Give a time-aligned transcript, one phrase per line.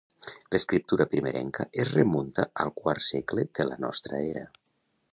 [0.53, 4.47] L'escriptura primerenca es remunta al quart segle de la nostra era.